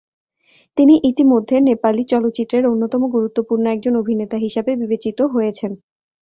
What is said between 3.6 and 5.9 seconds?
একজন অভিনেতা হিসাবে বিবেচিত হয়েছন।